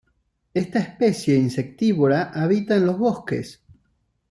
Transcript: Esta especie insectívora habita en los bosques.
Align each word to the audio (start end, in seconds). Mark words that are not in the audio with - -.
Esta 0.55 0.79
especie 0.79 1.35
insectívora 1.35 2.31
habita 2.33 2.75
en 2.75 2.87
los 2.87 2.97
bosques. 2.97 3.61